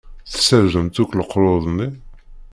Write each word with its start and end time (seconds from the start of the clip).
Tessardemt 0.31 0.95
akk 1.03 1.11
leqlud-nni? 1.15 1.89